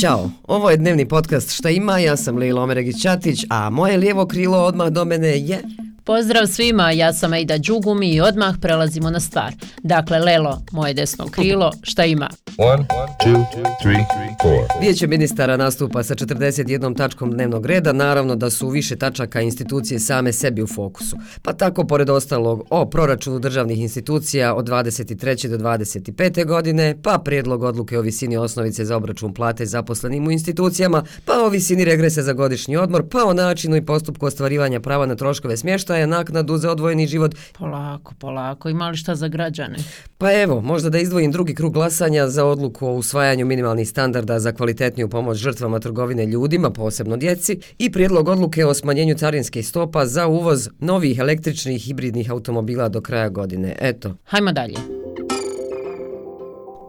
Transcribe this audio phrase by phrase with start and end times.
[0.00, 4.58] Ćao, ovo je dnevni podcast Šta ima, ja sam Lila Omeregić-Ćatić, a moje lijevo krilo
[4.58, 5.62] odmah do mene je...
[6.04, 9.52] Pozdrav svima, ja sam Aida Đugumi i odmah prelazimo na stvar.
[9.82, 12.30] Dakle, Lelo, moje desno krilo, šta ima?
[12.62, 12.86] One,
[13.24, 13.44] two,
[13.82, 14.04] three,
[14.42, 14.80] four.
[14.80, 20.32] Vijeće ministara nastupa sa 41 tačkom dnevnog reda, naravno da su više tačaka institucije same
[20.32, 21.16] sebi u fokusu.
[21.42, 25.48] Pa tako, pored ostalog, o proračunu državnih institucija od 23.
[25.48, 26.46] do 25.
[26.46, 31.48] godine, pa prijedlog odluke o visini osnovice za obračun plate zaposlenim u institucijama, pa o
[31.48, 36.06] visini regrese za godišnji odmor, pa o načinu i postupku ostvarivanja prava na troškove smještaja,
[36.06, 37.34] naknadu za odvojeni život.
[37.58, 39.78] Polako, polako, ima li šta za građane?
[40.18, 44.52] Pa evo, možda da izdvojim drugi krug glasanja za odluku o usvajanju minimalnih standarda za
[44.52, 50.26] kvalitetniju pomoć žrtvama trgovine ljudima, posebno djeci, i prijedlog odluke o smanjenju carinske stopa za
[50.26, 53.76] uvoz novih električnih hibridnih automobila do kraja godine.
[53.80, 54.14] Eto.
[54.24, 54.99] Hajmo dalje.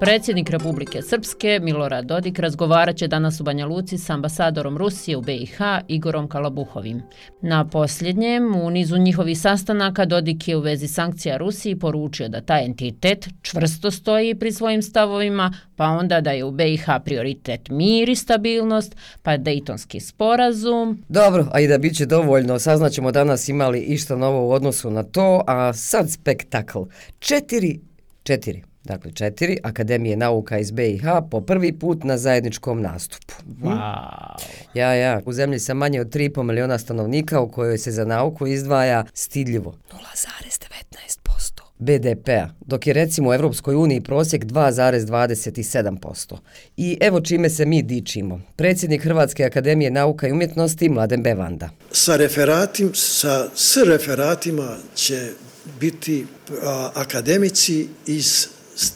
[0.01, 5.21] Predsjednik Republike Srpske Milorad Dodik razgovarat će danas u Banja Luci s ambasadorom Rusije u
[5.21, 7.01] BiH Igorom Kalabuhovim.
[7.41, 12.65] Na posljednjem, u nizu njihovih sastanaka, Dodik je u vezi sankcija Rusiji poručio da taj
[12.65, 18.15] entitet čvrsto stoji pri svojim stavovima, pa onda da je u BiH prioritet mir i
[18.15, 21.03] stabilnost, pa Dejtonski sporazum.
[21.09, 25.03] Dobro, a i da bit će dovoljno, saznaćemo danas imali išta novo u odnosu na
[25.03, 26.79] to, a sad spektakl.
[27.19, 27.79] Četiri,
[28.23, 33.33] četiri dakle četiri, Akademije nauka iz BiH po prvi put na zajedničkom nastupu.
[33.61, 34.41] Wow.
[34.73, 38.47] Ja, ja, u zemlji sa manje od 3,5 miliona stanovnika u kojoj se za nauku
[38.47, 46.37] izdvaja stidljivo 0,19% BDP-a, dok je recimo u Evropskoj uniji prosjek 2,27%.
[46.77, 48.41] I evo čime se mi dičimo.
[48.55, 51.69] Predsjednik Hrvatske akademije nauka i umjetnosti Mladen Bevanda.
[51.91, 55.29] Sa referatim, sa s referatima će
[55.79, 56.25] biti
[56.63, 58.47] a, akademici iz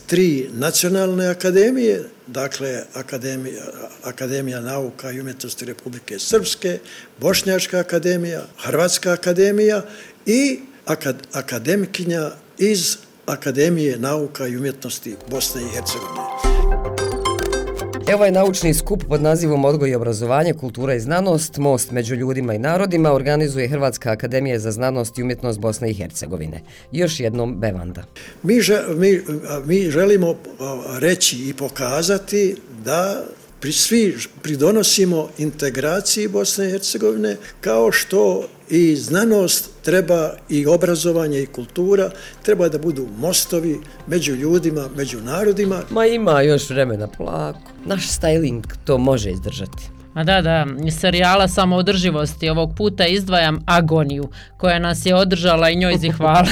[0.08, 3.64] tri nacionalne akademije, dakle Akademija,
[4.04, 6.80] akademija nauka i umjetnosti Republike Srpske,
[7.20, 9.82] Bošnjačka akademija, Hrvatska akademija
[10.26, 17.25] i akad, akademikinja iz Akademije nauka i umjetnosti Bosne i Hercegovine.
[18.08, 22.54] Evo je naučni skup pod nazivom Odgoj i obrazovanje, kultura i znanost, most među ljudima
[22.54, 26.62] i narodima, organizuje Hrvatska akademija za znanost i umjetnost Bosne i Hercegovine.
[26.92, 28.04] Još jednom Bevanda.
[28.44, 29.22] Mi, že, mi,
[29.66, 30.36] mi želimo
[31.00, 32.56] reći i pokazati
[32.86, 33.24] da
[33.66, 41.46] pri svi pridonosimo integraciji Bosne i Hercegovine kao što i znanost treba i obrazovanje i
[41.46, 42.12] kultura
[42.44, 45.82] treba da budu mostovi među ljudima, među narodima.
[45.90, 47.60] Ma ima još vremena, polako.
[47.86, 49.95] Naš styling to može izdržati.
[50.16, 55.76] A da, da, iz serijala samoodrživosti ovog puta izdvajam agoniju koja nas je održala i
[55.76, 56.46] njoj zihvala.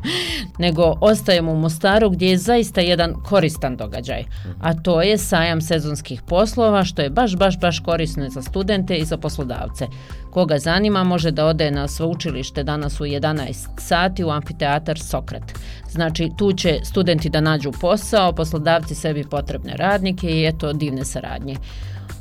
[0.58, 4.24] Nego ostajemo u Mostaru gdje je zaista jedan koristan događaj.
[4.60, 9.04] A to je sajam sezonskih poslova što je baš, baš, baš korisno za studente i
[9.04, 9.86] za poslodavce.
[10.30, 15.52] Koga zanima može da ode na sveučilište danas u 11 sati u amfiteatar Sokrat.
[15.90, 21.56] Znači tu će studenti da nađu posao, poslodavci sebi potrebne radnike i eto divne saradnje.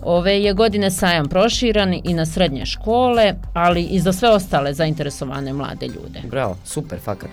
[0.05, 5.53] Ove je godine sajam proširan i na srednje škole, ali i za sve ostale zainteresovane
[5.53, 6.21] mlade ljude.
[6.29, 7.29] Bravo, super, fakat.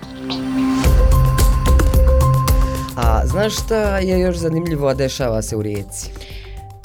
[2.97, 6.11] A znaš šta je još zanimljivo, a dešava se u rijeci?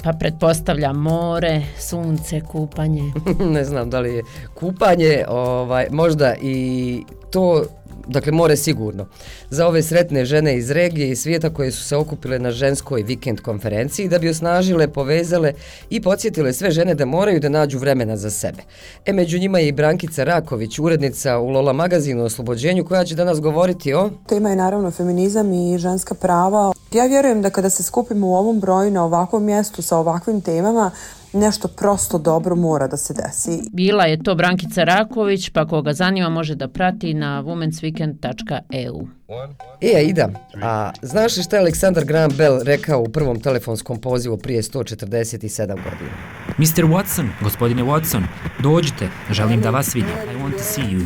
[0.03, 3.13] Pa pretpostavlja more, sunce, kupanje.
[3.55, 4.23] ne znam da li je
[4.53, 7.63] kupanje, ovaj, možda i to
[8.07, 9.05] dakle more sigurno,
[9.49, 13.41] za ove sretne žene iz regije i svijeta koje su se okupile na ženskoj vikend
[13.41, 15.53] konferenciji da bi osnažile, povezale
[15.89, 18.63] i podsjetile sve žene da moraju da nađu vremena za sebe.
[19.05, 23.15] E, među njima je i Brankica Raković, urednica u Lola magazinu o oslobođenju koja će
[23.15, 24.09] danas govoriti o...
[24.29, 26.73] Tema je naravno feminizam i ženska prava.
[26.91, 30.91] Ja vjerujem da kada se skupimo u ovom broju na ovakvom mjestu sa ovakvim temama,
[31.37, 33.69] nešto prosto dobro mora da se desi.
[33.73, 39.07] Bila je to Brankica Raković, pa koga zanima može da prati na womensweekend.eu.
[39.81, 40.29] E, Aida,
[40.63, 45.67] a znaš li što je Aleksandar Graham Bell rekao u prvom telefonskom pozivu prije 147
[45.67, 46.11] godina?
[46.57, 46.83] Mr.
[46.83, 48.23] Watson, gospodine Watson,
[48.63, 50.13] dođite, želim da vas vidim.
[50.33, 51.05] I want to see you.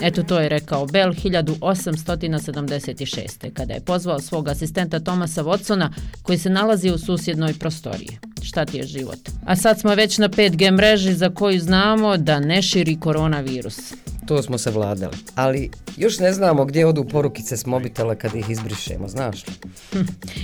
[0.00, 3.52] Eto to je rekao Bell 1876.
[3.52, 5.88] kada je pozvao svog asistenta Tomasa Watsona
[6.22, 8.18] koji se nalazi u susjednoj prostoriji.
[8.46, 9.18] Šta ti je život?
[9.46, 13.78] A sad smo već na 5G mreži za koju znamo da ne širi koronavirus.
[14.26, 15.16] To smo se vladali.
[15.34, 19.52] Ali još ne znamo gdje odu porukice s mobitela kad ih izbrišemo, znaš li?
[19.92, 20.00] Hm,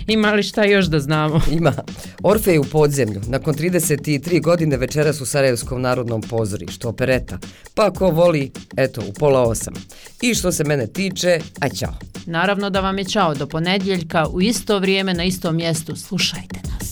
[0.06, 1.40] ima li šta još da znamo?
[1.58, 1.72] Ima.
[2.22, 3.20] Orfej u podzemlju.
[3.28, 6.88] Nakon 33 godine večeras u Sarajevskom narodnom pozorištu.
[6.88, 7.38] Opereta.
[7.74, 9.74] Pa ko voli, eto, u pola osam.
[10.22, 11.94] I što se mene tiče, aj čao.
[12.26, 15.96] Naravno da vam je čao do ponedjeljka u isto vrijeme na istom mjestu.
[15.96, 16.91] Slušajte nas.